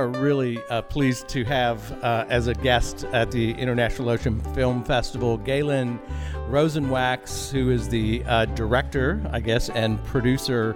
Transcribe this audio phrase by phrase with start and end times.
[0.00, 4.82] are really uh, pleased to have uh, as a guest at the International Ocean Film
[4.82, 6.00] Festival Galen
[6.48, 10.74] Rosenwax, who is the uh, director, I guess, and producer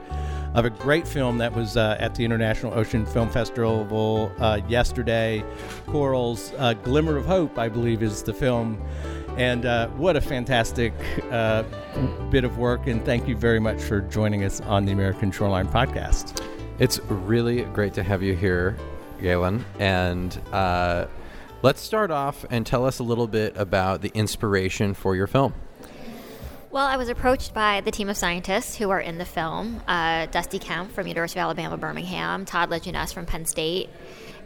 [0.53, 5.43] of a great film that was uh, at the International Ocean Film Festival uh, yesterday.
[5.87, 8.79] Coral's uh, Glimmer of Hope, I believe, is the film.
[9.39, 9.65] And
[9.99, 10.93] what a fantastic
[12.31, 12.87] bit of work.
[12.87, 16.45] And thank you very much for joining us on the American Shoreline Podcast.
[16.79, 18.77] It's really great to have you here,
[19.21, 19.65] Galen.
[19.79, 21.07] And uh,
[21.63, 25.55] let's start off and tell us a little bit about the inspiration for your film.
[26.71, 30.27] Well, I was approached by the team of scientists who are in the film uh,
[30.27, 33.89] Dusty Kemp from University of Alabama, Birmingham, Todd LaJeunesse from Penn State,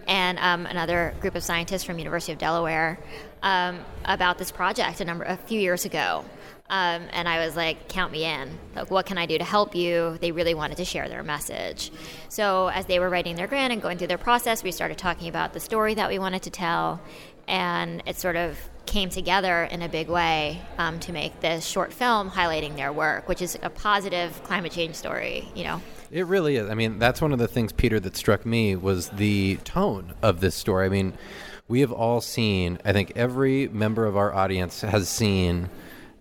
[0.07, 2.99] and um, another group of scientists from University of Delaware
[3.43, 6.23] um, about this project a number a few years ago.
[6.71, 8.59] Um, and I was like, count me in.
[8.77, 10.19] Like, what can I do to help you?
[10.21, 11.91] They really wanted to share their message.
[12.29, 15.29] So, as they were writing their grant and going through their process, we started talking
[15.29, 17.01] about the story that we wanted to tell.
[17.47, 21.93] And it sort of came together in a big way um, to make this short
[21.93, 25.81] film highlighting their work, which is a positive climate change story, you know.
[26.11, 26.69] It really is.
[26.69, 30.41] I mean, that's one of the things, Peter, that struck me was the tone of
[30.41, 30.87] this story.
[30.87, 31.15] I mean,
[31.67, 35.69] we have all seen, I think every member of our audience has seen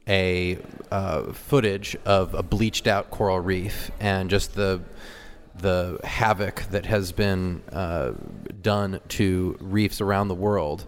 [0.07, 0.57] a
[0.91, 4.81] uh, footage of a bleached out coral reef and just the
[5.59, 8.11] the havoc that has been uh,
[8.61, 10.85] done to reefs around the world.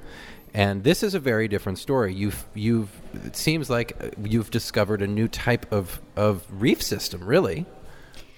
[0.54, 2.14] And this is a very different story.
[2.14, 2.90] You've, you've,
[3.26, 7.66] it seems like you've discovered a new type of, of reef system, really.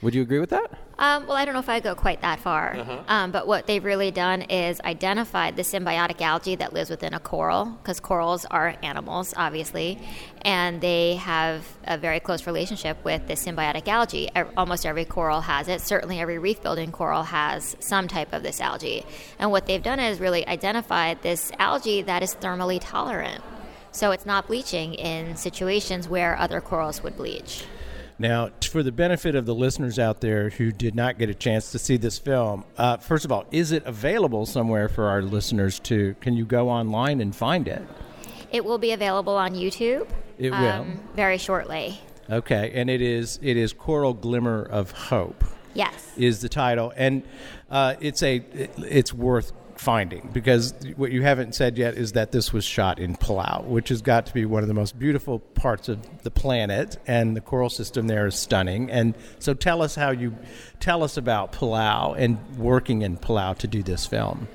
[0.02, 0.72] Would you agree with that?
[0.98, 2.76] Um, well, I don't know if I go quite that far.
[2.76, 3.04] Uh-huh.
[3.08, 7.20] Um, but what they've really done is identified the symbiotic algae that lives within a
[7.20, 10.00] coral, because corals are animals, obviously,
[10.42, 14.30] and they have a very close relationship with the symbiotic algae.
[14.58, 15.82] Almost every coral has it.
[15.82, 19.06] Certainly, every reef building coral has some type of this algae.
[19.38, 23.44] And what they've done is really identified this algae that is thermally tolerant.
[23.92, 27.66] So it's not bleaching in situations where other corals would bleach.
[28.20, 31.72] Now, for the benefit of the listeners out there who did not get a chance
[31.72, 35.80] to see this film, uh, first of all, is it available somewhere for our listeners
[35.82, 36.16] to?
[36.22, 37.82] Can you go online and find it?
[38.52, 40.08] It will be available on YouTube.
[40.38, 42.00] It um, will very shortly.
[42.30, 45.44] Okay, and it is it is Coral Glimmer of Hope.
[45.74, 47.24] Yes, is the title, and
[47.70, 52.32] uh, it's a it, it's worth finding because what you haven't said yet is that
[52.32, 55.40] this was shot in Palau, which has got to be one of the most beautiful
[55.40, 58.92] parts of the planet, and the coral system there is stunning.
[58.92, 60.36] And so, tell us how you
[60.80, 64.48] tell us about Palau and working in Palau to do this film.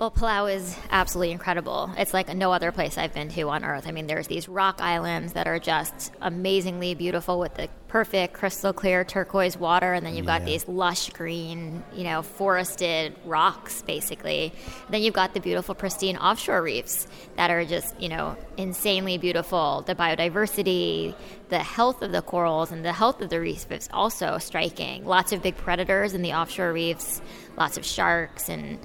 [0.00, 1.90] Well, Palau is absolutely incredible.
[1.98, 3.86] It's like no other place I've been to on Earth.
[3.86, 8.72] I mean, there's these rock islands that are just amazingly beautiful with the perfect crystal
[8.72, 10.38] clear turquoise water, and then you've yeah.
[10.38, 14.54] got these lush green, you know, forested rocks, basically.
[14.86, 17.06] And then you've got the beautiful, pristine offshore reefs
[17.36, 19.84] that are just, you know, insanely beautiful.
[19.86, 21.14] The biodiversity,
[21.50, 25.04] the health of the corals, and the health of the reefs is also striking.
[25.04, 27.20] Lots of big predators in the offshore reefs,
[27.58, 28.78] lots of sharks and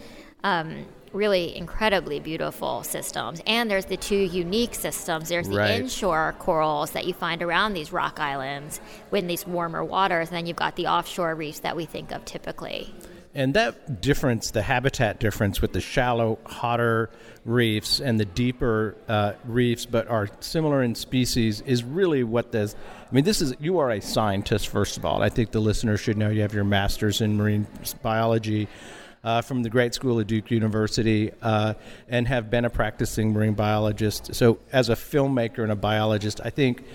[0.44, 3.42] um, really incredibly beautiful systems.
[3.48, 5.30] And there's the two unique systems.
[5.30, 5.80] There's the right.
[5.80, 8.80] inshore corals that you find around these rock islands
[9.12, 12.26] in these warmer waters, and then you've got the offshore reefs that we think of
[12.26, 12.94] typically.
[13.34, 17.10] And that difference, the habitat difference with the shallow, hotter
[17.44, 22.76] reefs and the deeper uh, reefs, but are similar in species, is really what this.
[23.12, 25.22] I mean, this is you are a scientist first of all.
[25.22, 27.68] I think the listeners should know you have your master's in marine
[28.02, 28.70] biology
[29.26, 31.74] uh, from the Great School of Duke University uh,
[32.08, 34.36] and have been a practicing marine biologist.
[34.36, 36.86] So, as a filmmaker and a biologist, I think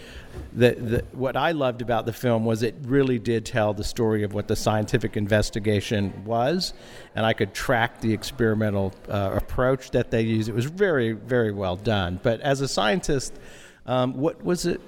[0.52, 4.32] that what I loved about the film was it really did tell the story of
[4.32, 6.72] what the scientific investigation was,
[7.16, 10.48] and I could track the experimental uh, approach that they used.
[10.48, 12.20] It was very, very well done.
[12.22, 13.34] But as a scientist,
[13.86, 14.80] um, what was it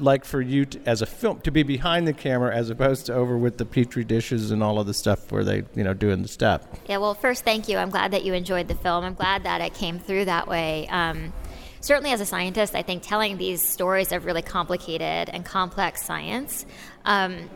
[0.00, 3.14] like for you to, as a film to be behind the camera as opposed to
[3.14, 6.22] over with the petri dishes and all of the stuff where they you know doing
[6.22, 6.66] the stuff.
[6.86, 7.78] Yeah well first thank you.
[7.78, 9.04] I'm glad that you enjoyed the film.
[9.04, 10.88] I'm glad that it came through that way.
[10.88, 11.32] Um,
[11.82, 16.66] certainly as a scientist i think telling these stories of really complicated and complex science
[17.06, 17.48] um,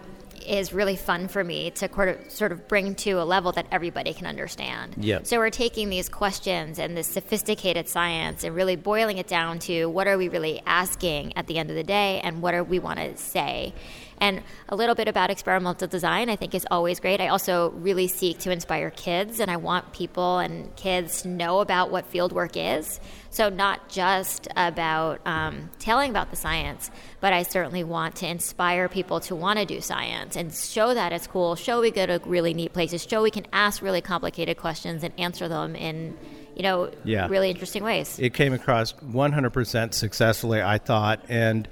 [0.46, 1.88] is really fun for me to
[2.28, 4.94] sort of bring to a level that everybody can understand.
[4.98, 5.20] Yeah.
[5.22, 9.86] So we're taking these questions and this sophisticated science and really boiling it down to
[9.86, 12.78] what are we really asking at the end of the day and what are we
[12.78, 13.74] want to say.
[14.18, 17.20] And a little bit about experimental design, I think, is always great.
[17.20, 21.60] I also really seek to inspire kids, and I want people and kids to know
[21.60, 23.00] about what fieldwork is.
[23.30, 26.90] So, not just about um, telling about the science,
[27.20, 31.12] but I certainly want to inspire people to want to do science and show that
[31.12, 34.56] it's cool, show we go to really neat places, show we can ask really complicated
[34.56, 36.16] questions and answer them in
[36.54, 37.26] you know, Yeah.
[37.26, 38.16] really interesting ways.
[38.20, 41.66] it came across 100% successfully, I thought, and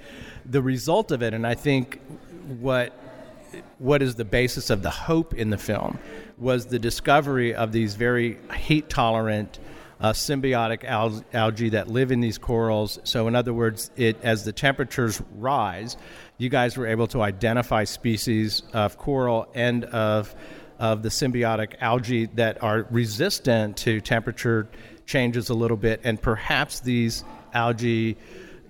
[0.44, 2.00] the result of it, and I think
[2.60, 2.98] what
[3.78, 5.98] what is the basis of the hope in the film
[6.38, 9.58] was the discovery of these very heat tolerant
[10.00, 12.98] uh, symbiotic al- algae that live in these corals.
[13.04, 15.96] So, in other words, it as the temperatures rise,
[16.38, 20.34] you guys were able to identify species of coral and of
[20.78, 24.68] of the symbiotic algae that are resistant to temperature
[25.06, 27.22] changes a little bit, and perhaps these
[27.54, 28.16] algae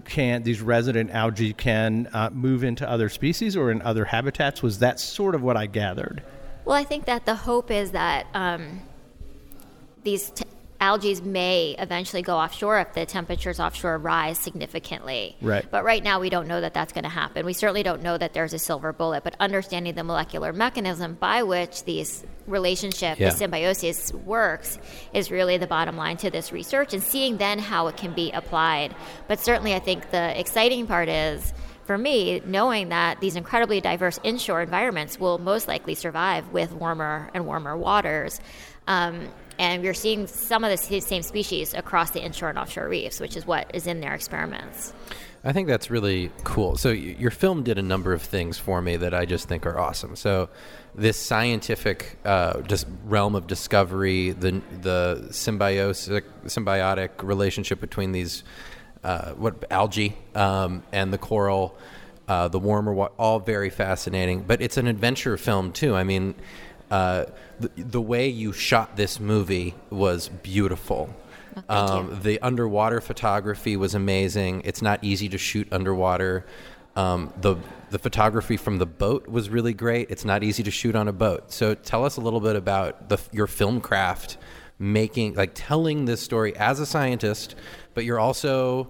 [0.05, 4.63] can these resident algae can uh, move into other species or in other habitats.
[4.63, 6.23] Was that sort of what I gathered?
[6.65, 8.83] Well, I think that the hope is that um,
[10.05, 10.45] these t-
[10.83, 15.37] algae may eventually go offshore if the temperatures offshore rise significantly.
[15.41, 15.65] Right.
[15.71, 17.47] But right now, we don't know that that's going to happen.
[17.47, 21.45] We certainly don't know that there's a silver bullet, but understanding the molecular mechanism by
[21.45, 23.31] which these relationship, Yeah.
[23.31, 24.79] the symbiosis works,
[25.15, 28.33] is really the bottom line to this research, and seeing then how it can be
[28.33, 28.93] applied.
[29.29, 31.55] But certainly, I think the exciting part is.
[31.85, 37.29] For me, knowing that these incredibly diverse inshore environments will most likely survive with warmer
[37.35, 38.41] and warmer waters,
[38.87, 39.29] um,
[39.63, 43.37] and we're seeing some of the same species across the inshore and offshore reefs, which
[43.37, 44.93] is what is in their experiments.
[45.45, 46.77] I think that's really cool.
[46.77, 49.79] So your film did a number of things for me that I just think are
[49.79, 50.17] awesome.
[50.17, 50.49] So
[50.97, 52.63] this scientific uh,
[53.05, 58.43] realm of discovery, the the symbiotic symbiotic relationship between these
[59.05, 61.77] uh, what algae um, and the coral,
[62.27, 64.43] uh, the warmer, wa- all very fascinating.
[64.43, 65.95] But it's an adventure film too.
[65.95, 66.35] I mean.
[66.93, 67.25] Uh,
[67.59, 71.03] the, the way you shot this movie was beautiful.
[71.55, 72.17] thank Um, you.
[72.29, 74.63] the underwater photography was amazing.
[74.65, 76.45] It's not easy to shoot underwater.
[76.95, 77.57] Um, the
[77.91, 80.11] the photography from the boat was really great.
[80.11, 81.51] It's not easy to shoot on a boat.
[81.53, 84.37] So tell us a little bit about the your film craft,
[84.79, 87.55] making like telling this story as a scientist,
[87.95, 88.89] but you're also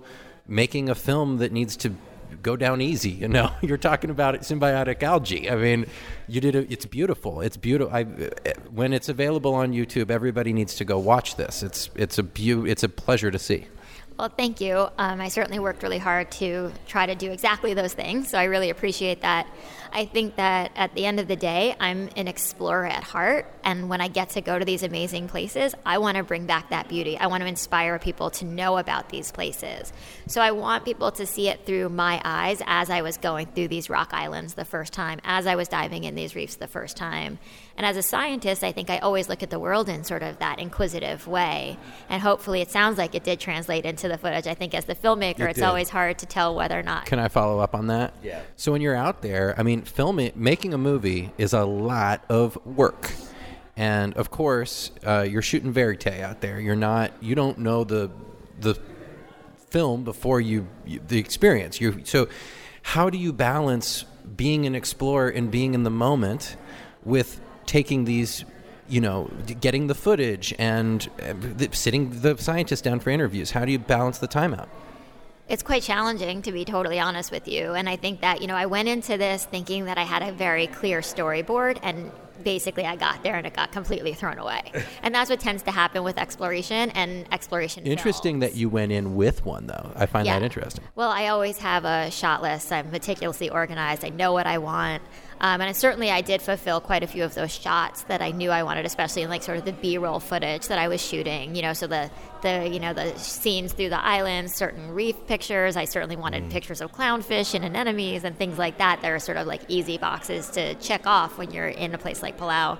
[0.49, 1.95] making a film that needs to
[2.43, 3.11] go down easy.
[3.11, 5.51] You know, you're talking about symbiotic algae.
[5.51, 5.87] I mean,
[6.29, 6.71] you did it.
[6.71, 7.41] It's beautiful.
[7.41, 7.95] It's beautiful.
[7.95, 8.05] I,
[8.73, 11.63] when it's available on YouTube, everybody needs to go watch this.
[11.63, 13.67] It's it's a beau- It's a pleasure to see.
[14.19, 14.89] Well, thank you.
[14.99, 18.45] Um, I certainly worked really hard to try to do exactly those things, so I
[18.45, 19.47] really appreciate that.
[19.95, 23.89] I think that at the end of the day, I'm an explorer at heart, and
[23.89, 26.89] when I get to go to these amazing places, I want to bring back that
[26.89, 27.19] beauty.
[27.19, 29.93] I want to inspire people to know about these places.
[30.29, 33.69] So I want people to see it through my eyes as I was going through
[33.69, 36.97] these rock islands the first time, as I was diving in these reefs the first
[36.97, 37.39] time.
[37.83, 40.39] And as a scientist, I think I always look at the world in sort of
[40.39, 41.77] that inquisitive way.
[42.09, 44.47] And hopefully it sounds like it did translate into the footage.
[44.47, 45.65] I think as the filmmaker, It it's did.
[45.65, 47.07] always hard to tell whether or not.
[47.07, 48.15] Can I follow up on that?
[48.23, 48.41] Yeah.
[48.55, 52.57] So when you're out there, I mean, filming, making a movie is a lot of
[52.65, 53.11] work,
[53.77, 56.61] and of course, uh, you're shooting verite out there.
[56.61, 58.13] You're not, you don't know the
[58.61, 58.79] the
[59.71, 61.81] film before you, you the experience.
[61.81, 62.29] You so,
[62.83, 64.05] how do you balance
[64.37, 66.57] being an explorer and being in the moment
[67.03, 68.45] with taking these?
[68.89, 73.53] You know, getting the footage and uh, sitting the scientists down for interviews.
[73.53, 74.69] How do you balance the time out?
[75.49, 77.73] It's quite challenging, to be totally honest with you.
[77.73, 80.33] And I think that, you know, I went into this thinking that I had a
[80.33, 82.11] very clear storyboard, and
[82.43, 84.63] basically I got there and it got completely thrown away.
[85.03, 87.87] and that's what tends to happen with exploration and exploration.
[87.87, 88.53] Interesting films.
[88.53, 89.93] that you went in with one, though.
[89.97, 90.85] I find that interesting.
[90.95, 92.73] Well, I always have a shot list.
[92.73, 94.05] I'm meticulously organized.
[94.05, 95.03] I know what I want.
[95.43, 98.31] Um, and I, certainly, I did fulfill quite a few of those shots that I
[98.31, 101.57] knew I wanted, especially in like sort of the B-roll footage that I was shooting.
[101.57, 102.11] You know, so the
[102.43, 105.77] the you know the scenes through the islands, certain reef pictures.
[105.77, 109.05] I certainly wanted pictures of clownfish and anemones and things like that.
[109.05, 112.39] Are sort of like easy boxes to check off when you're in a place like
[112.39, 112.79] Palau.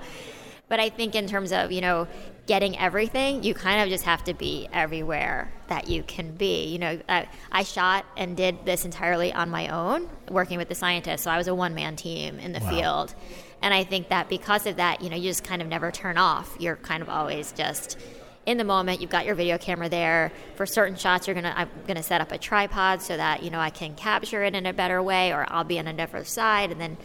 [0.69, 2.07] But I think in terms of, you know,
[2.45, 6.65] getting everything, you kind of just have to be everywhere that you can be.
[6.65, 10.75] You know, I, I shot and did this entirely on my own, working with the
[10.75, 11.21] scientists.
[11.23, 13.15] So I was a one man team in the field.
[13.61, 16.17] And I think that because of that, you know, you just kind of never turn
[16.17, 16.55] off.
[16.59, 17.97] You're kind of always just
[18.45, 18.99] in the moment.
[18.99, 20.33] You've got your video camera there.
[20.55, 23.59] For certain shots, you're gonna I'm gonna set up a tripod so that you know
[23.59, 26.71] I can capture it in a better way, or I'll be on a different side,
[26.71, 26.97] and then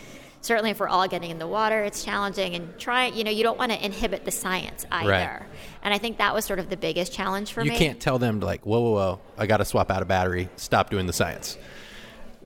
[0.48, 3.42] certainly if we're all getting in the water it's challenging and try you know you
[3.42, 5.42] don't want to inhibit the science either Right.
[5.82, 8.00] and i think that was sort of the biggest challenge for You me You can't
[8.00, 11.06] tell them, like, whoa, whoa, whoa, I got to swap out a battery, stop doing
[11.06, 11.58] the science.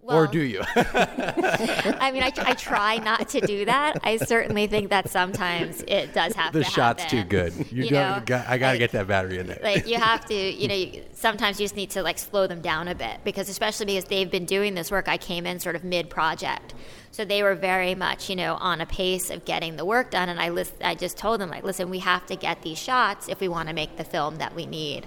[0.02, 0.62] Or do you?
[0.76, 3.99] I mean, I, I try not to do that.
[4.02, 7.23] I certainly think that sometimes it does have the to shot's happen.
[7.23, 7.54] too good.
[7.73, 9.61] You, You know, got, I gotta like- get that battery in there.
[9.62, 12.61] like you have to you know you, sometimes you just need to like slow them
[12.61, 15.76] down a bit because especially because they've been doing this work i came in sort
[15.76, 16.75] of mid project
[17.11, 20.28] so they were very much you know on a pace of getting the work done
[20.28, 23.28] and i list, i just told them like listen we have to get these shots
[23.28, 25.06] if we want to make the film that we need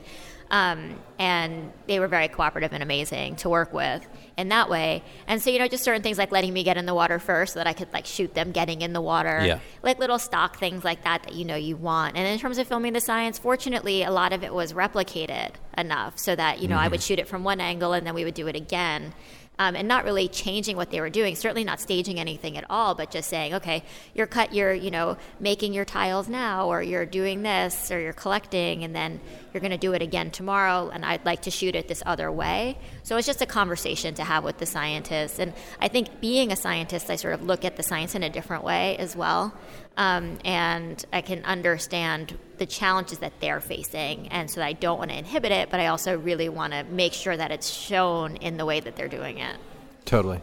[0.51, 5.41] um, and they were very cooperative and amazing to work with in that way and
[5.41, 7.59] so you know just certain things like letting me get in the water first so
[7.59, 9.59] that i could like shoot them getting in the water Yeah.
[9.81, 12.17] like little stock things like that that you know you want.
[12.17, 16.19] And in terms of filming the science, fortunately, a lot of it was replicated enough
[16.19, 18.33] so that you know I would shoot it from one angle and then we would
[18.33, 19.13] do it again.
[19.57, 22.93] Um, and not really changing what they were doing, certainly not staging anything at all,
[22.93, 23.83] but just saying, okay,
[24.13, 28.13] you're cut, you're you know making your tiles now, or you're doing this, or you're
[28.13, 29.21] collecting, and then
[29.53, 32.29] you're going to do it again tomorrow, and I'd like to shoot it this other
[32.31, 32.77] way.
[33.03, 36.55] So it's just a conversation to have with the scientists, and I think being a
[36.55, 39.53] scientist, I sort of look at the science in a different way as well,
[39.97, 45.11] um, and I can understand the challenges that they're facing, and so I don't want
[45.11, 48.57] to inhibit it, but I also really want to make sure that it's shown in
[48.57, 49.57] the way that they're doing it.
[50.05, 50.41] totally.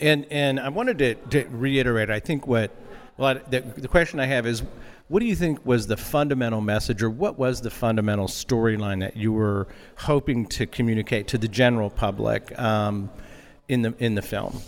[0.00, 2.08] And and I wanted to, to reiterate.
[2.10, 2.70] I think what
[3.16, 4.62] well the, the question I have is,
[5.08, 9.16] what do you think was the fundamental message, or what was the fundamental storyline that
[9.16, 13.10] you were hoping to communicate to the general public um,
[13.68, 14.60] in the in the film?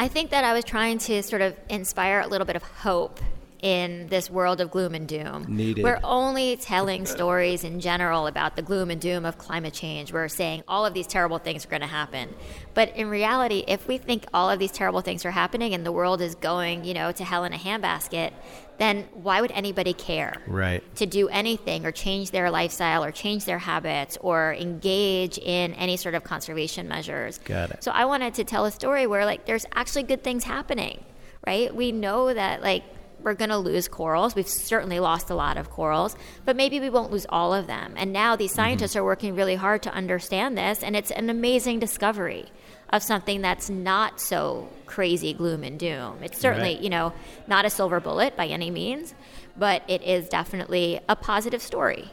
[0.00, 3.20] I think that I was trying to sort of inspire a little bit of hope
[3.60, 5.44] in this world of gloom and doom.
[5.46, 5.84] Needed.
[5.84, 10.10] We're only telling stories in general about the gloom and doom of climate change.
[10.10, 12.34] We're saying all of these terrible things are going to happen.
[12.72, 15.92] But in reality, if we think all of these terrible things are happening and the
[15.92, 18.32] world is going, you know, to hell in a handbasket,
[18.80, 20.34] then why would anybody care?
[20.46, 20.82] Right.
[20.96, 25.96] to do anything or change their lifestyle or change their habits or engage in any
[25.98, 27.38] sort of conservation measures.
[27.38, 27.84] Got it.
[27.84, 31.04] So I wanted to tell a story where like there's actually good things happening,
[31.46, 31.74] right?
[31.74, 32.84] We know that like
[33.22, 34.34] we're going to lose corals.
[34.34, 37.94] We've certainly lost a lot of corals, but maybe we won't lose all of them.
[37.96, 38.56] And now these mm-hmm.
[38.56, 42.46] scientists are working really hard to understand this, and it's an amazing discovery
[42.90, 46.18] of something that's not so crazy gloom and doom.
[46.22, 46.82] It's certainly, Right.
[46.82, 47.12] you know,
[47.46, 49.14] not a silver bullet by any means,
[49.56, 52.10] but it is definitely a positive story.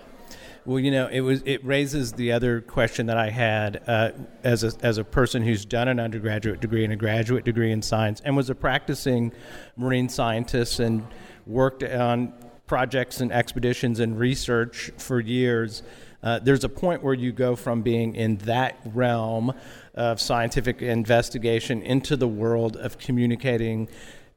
[0.67, 4.11] Well, you know, it was it raises the other question that I had uh,
[4.43, 7.81] as a as a person who's done an undergraduate degree and a graduate degree in
[7.81, 9.31] science and was a practicing
[9.77, 11.07] marine scientist and
[11.45, 12.33] worked on
[12.65, 15.83] projects and expeditions and research for years.
[16.21, 19.53] Uh, there's a point where you go from being in that realm
[19.95, 23.87] of scientific investigation into the world of communicating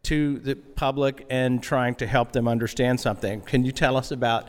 [0.05, 3.41] to the public and trying to help them understand something.
[3.41, 4.49] Can you tell us about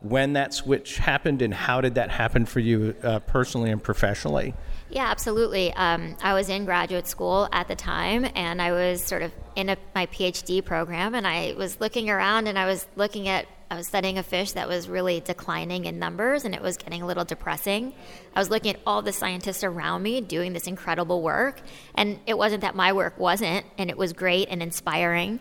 [0.00, 4.54] when that switch happened and how did that happen for you uh, personally and professionally?
[4.90, 5.72] Yeah, absolutely.
[5.74, 9.68] Um, I was in graduate school at the time, and I was sort of in
[9.68, 13.76] a, my PhD program, and I was looking around, and I was looking at, I
[13.76, 17.06] was studying a fish that was really declining in numbers, and it was getting a
[17.06, 17.92] little depressing.
[18.34, 21.60] I was looking at all the scientists around me doing this incredible work,
[21.94, 25.38] and it wasn't that my work wasn't, and it was great and inspiring.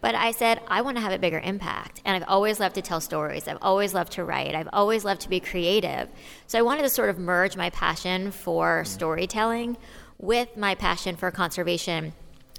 [0.00, 2.00] But I said, I want to have a bigger impact.
[2.04, 3.46] And I've always loved to tell stories.
[3.46, 4.54] I've always loved to write.
[4.54, 6.08] I've always loved to be creative.
[6.46, 9.76] So I wanted to sort of merge my passion for storytelling
[10.18, 12.12] with my passion for conservation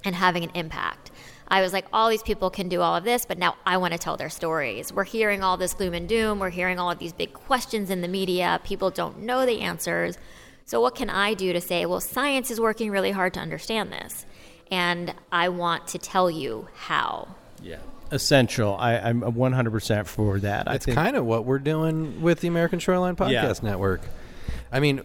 [0.03, 1.11] and having an impact.
[1.47, 3.91] I was like, all these people can do all of this, but now I want
[3.91, 4.93] to tell their stories.
[4.93, 6.39] We're hearing all this gloom and doom.
[6.39, 8.61] We're hearing all of these big questions in the media.
[8.63, 10.17] People don't know the answers.
[10.65, 13.91] So, what can I do to say, well, science is working really hard to understand
[13.91, 14.25] this?
[14.71, 17.35] And I want to tell you how.
[17.61, 17.77] Yeah.
[18.09, 18.75] Essential.
[18.75, 20.67] I, I'm 100% for that.
[20.67, 24.01] I It's kind of what we're doing with the American Shoreline Podcast Network.
[24.71, 25.01] I mean,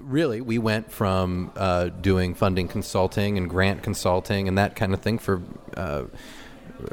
[0.00, 5.00] really, we went from uh, doing funding consulting and grant consulting and that kind of
[5.00, 5.42] thing for
[5.76, 6.04] uh,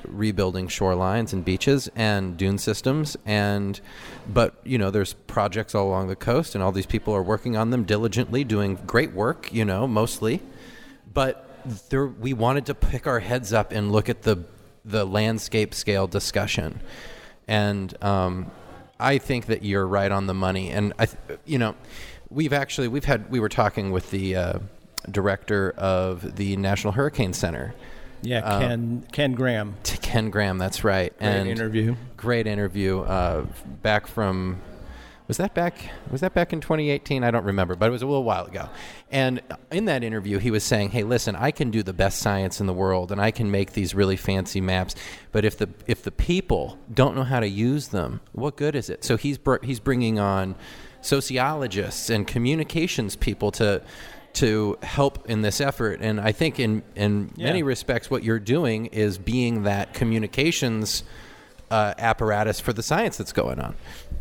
[0.08, 3.82] rebuilding shorelines and beaches and dune systems and
[4.28, 7.58] but you know there's projects all along the coast and all these people are working
[7.58, 10.44] on them diligently doing great work you know mostly
[11.12, 11.49] but
[11.90, 14.44] there we wanted to pick our heads up and look at the
[14.86, 16.80] the landscape scale discussion
[17.50, 18.52] and um,
[19.00, 20.70] I think that you're right on the money.
[20.70, 21.76] And I, th- you know,
[22.30, 24.60] we've actually we've had we were talking with the uh,
[25.10, 27.74] director of the National Hurricane Center,
[28.22, 29.76] yeah, uh, Ken Ken Graham.
[29.84, 30.58] to Ken Graham.
[30.58, 31.18] That's right.
[31.18, 31.96] Great and interview.
[32.18, 33.00] Great interview.
[33.00, 33.48] Uh,
[33.82, 34.62] back from
[35.30, 38.06] was that back was that back in 2018 i don't remember but it was a
[38.06, 38.68] little while ago
[39.12, 42.60] and in that interview he was saying hey listen i can do the best science
[42.60, 44.96] in the world and i can make these really fancy maps
[45.32, 48.90] but if the if the people don't know how to use them what good is
[48.90, 50.56] it so he's br- he's bringing on
[51.02, 53.82] sociologists and communications people to
[54.32, 56.02] to help in this effort.
[56.02, 57.48] And I think in in Yeah.
[57.48, 61.04] many respects, what you're doing is being that communications
[61.72, 63.76] uh, apparatus for the science that's going on.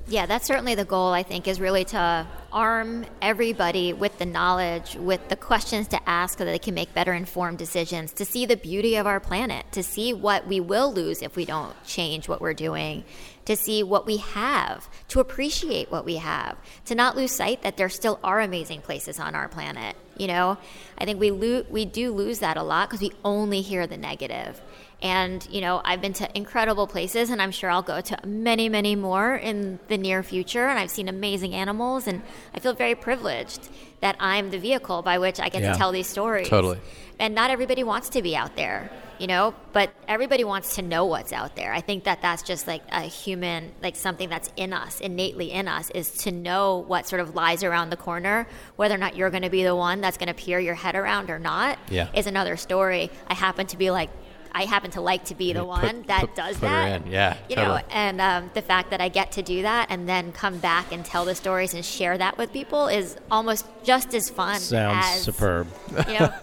[0.07, 4.97] Yeah, that's certainly the goal, I think, is really to arm everybody with the knowledge,
[4.97, 8.47] with the questions to ask so that they can make better informed decisions, to see
[8.47, 12.27] the beauty of our planet, to see what we will lose if we don't change
[12.27, 13.05] what we're doing,
[13.49, 17.79] to see what we have, to appreciate what we have, to not lose sight that
[17.79, 19.97] there still are amazing places on our planet.
[20.19, 20.59] You know,
[20.99, 23.97] I think we, lo- we do lose that a lot because we only hear the
[23.97, 24.61] negative.
[25.01, 28.69] And, you know, I've been to incredible places and I'm sure I'll go to many,
[28.69, 30.67] many more in the near future.
[30.67, 32.21] And I've seen amazing animals and
[32.53, 35.73] I feel very privileged that I'm the vehicle by which I get Yeah.
[35.73, 36.49] to tell these stories.
[36.49, 36.79] Totally.
[37.19, 41.05] And not everybody wants to be out there, you know, but everybody wants to know
[41.07, 41.73] what's out there.
[41.73, 45.67] I think that that's just like a human, like something that's in us, innately in
[45.67, 48.47] us, is to know what sort of lies around the corner.
[48.77, 50.95] Whether or not you're going to be the one that's going to peer your head
[50.95, 52.07] around or not Yeah.
[52.15, 53.11] is another story.
[53.27, 54.11] I happen to be like,
[54.53, 57.03] I happen to like to be the put- one that put- does put that.
[57.03, 57.11] in.
[57.11, 57.81] Yeah, you totally.
[57.81, 60.93] know, and um, the fact that I get to do that and then come back
[60.93, 64.59] and tell the stories and share that with people is almost just as fun.
[64.61, 65.69] Sounds as, superb.
[66.09, 66.33] You know,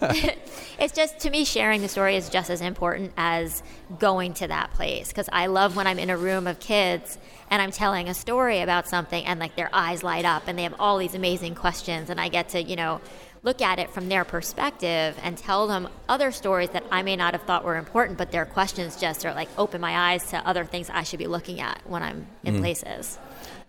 [0.78, 3.62] it's just to me sharing the story is just as important as
[3.98, 7.18] going to that place because I love when I'm in a room of kids
[7.50, 10.64] and I'm telling a story about something and like their eyes light up and they
[10.64, 13.00] have all these amazing questions and I get to you know
[13.46, 17.32] look at it from their perspective and tell them other stories that I may not
[17.32, 20.64] have thought were important but their questions just are like open my eyes to other
[20.64, 22.62] things I should be looking at when I'm in mm-hmm.
[22.62, 23.18] places.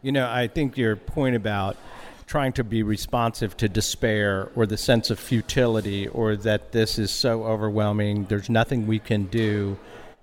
[0.01, 1.77] You know, I think your point about
[2.25, 7.11] trying to be responsive to despair or the sense of futility or that this is
[7.11, 9.77] so overwhelming, there's nothing we can do,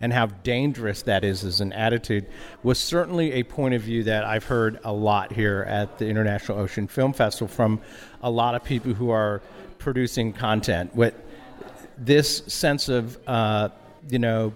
[0.05, 2.27] and how dangerous that is as an attitude
[2.63, 6.59] was certainly a point of view that I've heard a lot here at the International
[6.59, 7.81] Ocean Film Festival from
[8.23, 9.41] a lot of people who are
[9.79, 10.95] producing content.
[10.95, 11.15] What
[11.97, 13.71] this sense of, uh,
[14.11, 14.53] you know,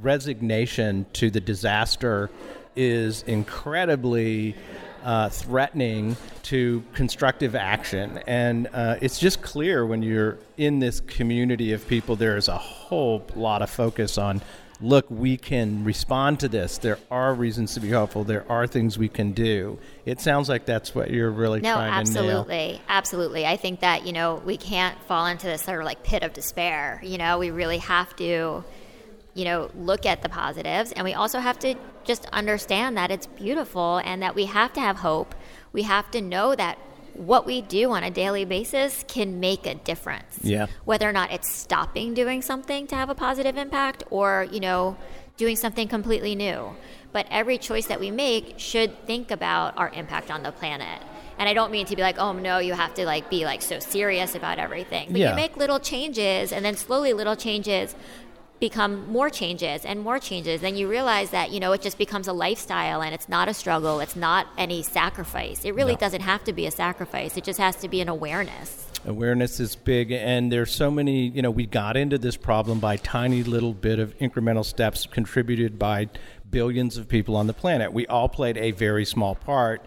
[0.00, 2.30] resignation to the disaster
[2.74, 4.56] is incredibly
[5.04, 8.20] uh, threatening to constructive action.
[8.26, 12.56] And uh, it's just clear when you're in this community of people, there is a
[12.56, 14.40] whole lot of focus on
[14.82, 16.78] look, we can respond to this.
[16.78, 19.78] There are reasons to be hopeful, there are things we can do.
[20.04, 22.22] It sounds like that's what you're really No, trying to nail.
[22.22, 23.46] absolutely, absolutely.
[23.46, 26.32] I think that you know we can't fall into this sort of like pit of
[26.32, 27.00] despair.
[27.02, 28.64] You know, we really have to,
[29.34, 33.26] you know, look at the positives, and we also have to just understand that it's
[33.26, 35.34] beautiful and that we have to have hope.
[35.72, 36.78] We have to know that
[37.14, 40.38] what we do on a daily basis can make a difference.
[40.42, 40.66] Yeah.
[40.84, 44.96] Whether or not it's stopping doing something to have a positive impact or, you know,
[45.36, 46.74] doing something completely new.
[47.12, 51.02] But every choice that we make should think about our impact on the planet.
[51.38, 53.62] And I don't mean to be like, oh no, you have to like be like
[53.62, 55.08] so serious about everything.
[55.10, 55.30] But Yeah.
[55.30, 57.94] you make little changes and then slowly little changes
[58.62, 62.28] become more changes and more changes then you realize that you know it just becomes
[62.28, 65.98] a lifestyle and it's not a struggle it's not any sacrifice it really No.
[65.98, 69.74] doesn't have to be a sacrifice it just has to be an awareness Awareness is
[69.74, 71.26] big, and there's so many.
[71.26, 75.76] You know, we got into this problem by tiny little bit of incremental steps contributed
[75.76, 76.08] by
[76.48, 77.92] billions of people on the planet.
[77.92, 79.84] We all played a very small part,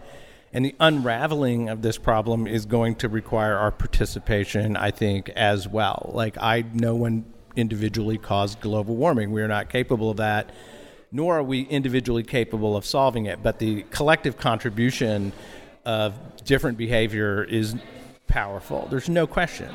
[0.52, 5.66] and the unraveling of this problem is going to require our participation, I think, as
[5.66, 6.10] well.
[6.12, 7.24] Like, I know one
[7.56, 9.32] individually caused global warming.
[9.32, 10.50] We are not capable of that,
[11.10, 13.42] nor are we individually capable of solving it.
[13.42, 15.32] But the collective contribution
[15.84, 16.14] of
[16.44, 17.74] different behavior is
[18.26, 18.86] powerful.
[18.90, 19.74] There's no question.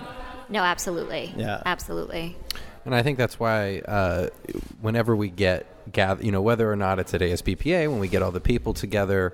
[0.50, 1.62] no absolutely Yeah.
[1.66, 2.38] absolutely
[2.86, 4.28] And I think that's why uh,
[4.82, 8.22] whenever we get gather, you know, whether or not it's at ASBPA, when we get
[8.22, 9.34] all the people together,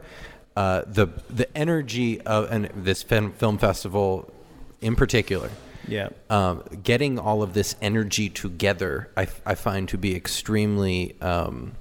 [0.55, 4.31] uh, the the energy of and this film, film festival
[4.81, 5.49] in particular,
[5.87, 6.09] Yeah.
[6.29, 11.73] um, getting all of this energy together, I find to be extremely um,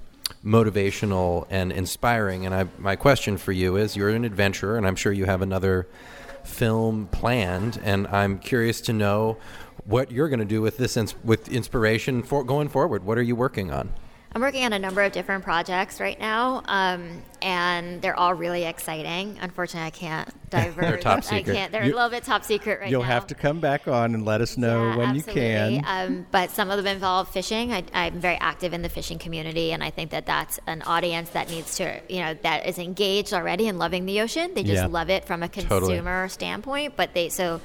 [0.43, 2.45] motivational and inspiring.
[2.45, 5.41] And I, my question for you is: You're an adventurer, and I'm sure you have
[5.41, 5.87] another
[6.43, 9.37] film planned, and I'm curious to know
[9.85, 13.03] what you're going to do with this ins- with inspiration for going forward.
[13.03, 13.89] What are you working on?
[14.37, 18.65] I'm working on a number of different projects right now, um, and they're all really
[18.65, 19.39] exciting.
[19.41, 21.01] Unfortunately, I can't divulge.
[21.01, 21.55] top I secret.
[21.55, 21.71] can't.
[21.71, 22.91] They're You- a little bit top secret right now.
[22.91, 25.73] You'll have to come back on and let us know Yeah, when absolutely.
[25.77, 25.83] you can.
[25.87, 27.73] Um, but some of them involve fishing.
[27.73, 31.31] I, I'm very active in the fishing community, and I think that that's an audience
[31.31, 34.53] that needs to, you know, that is engaged already and loving the ocean.
[34.53, 34.85] They just Yeah.
[34.85, 35.79] love it from a Totally.
[35.95, 36.93] consumer standpoint.
[36.95, 37.59] But they so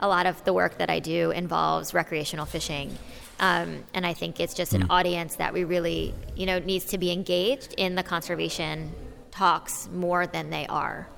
[0.00, 2.96] a lot of the work that I do involves recreational fishing.
[3.40, 6.98] Um, and I think it's just an audience that we really, you know, needs to
[6.98, 8.92] be engaged in the conservation
[9.30, 11.08] talks more than they are.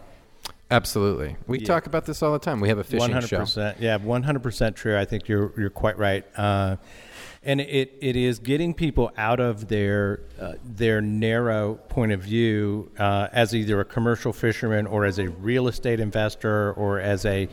[0.70, 1.37] Absolutely.
[1.46, 2.59] We talk about this all the time.
[2.61, 3.38] We have a fishing One hundred show.
[3.38, 3.79] percent.
[3.79, 4.98] Yeah, one hundred percent true.
[4.98, 6.24] I think you're you're quite right.
[6.37, 6.76] Uh,
[7.44, 12.90] and it, it is getting people out of their uh, their narrow point of view
[12.98, 17.48] uh, as either a commercial fisherman or as a real estate investor or as a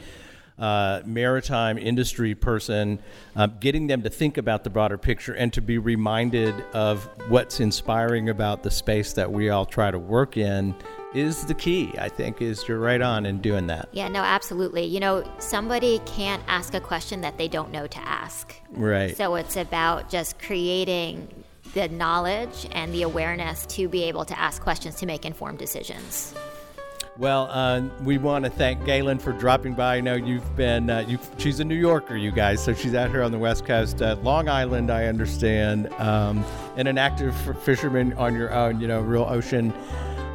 [0.59, 2.99] uh, maritime industry person,
[3.35, 7.59] uh, getting them to think about the broader picture and to be reminded of what's
[7.59, 10.75] inspiring about the space that we all try to work in
[11.13, 11.93] is the key.
[11.97, 13.89] I think is you're right on in doing that.
[13.91, 14.85] Yeah, no, absolutely.
[14.85, 18.55] You know, somebody can't ask a question that they don't know to ask.
[18.71, 19.15] Right.
[19.15, 21.27] So it's about just creating
[21.73, 26.33] the knowledge and the awareness to be able to ask questions to make informed decisions.
[27.17, 29.97] Well, uh, we want to thank Galen for dropping by.
[29.97, 33.11] I know you've been, uh, you, she's a New Yorker, you guys, so she's out
[33.11, 34.01] here on the West Coast.
[34.01, 36.43] Uh, Long Island, I understand, um,
[36.75, 39.71] and an active f- fisherman on your own, you know, real ocean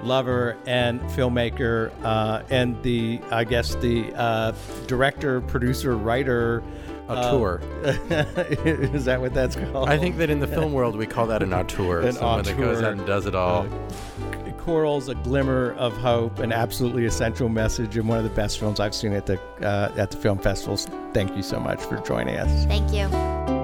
[0.04, 4.52] lover and filmmaker, uh, and the, I guess, the uh,
[4.86, 6.62] director, producer, writer.
[7.08, 7.60] Auteur.
[7.82, 9.88] is that what that's called?
[9.88, 12.00] I think that in the film world we call that an auteur.
[12.06, 13.66] An someone that goes out and does it all.
[14.68, 18.80] Coral's a glimmer of hope, an absolutely essential message, and one of the best films
[18.80, 20.86] I've seen at the uh, at the film festivals.
[21.14, 22.66] Thank you so much for joining us.
[22.66, 23.57] Thank you.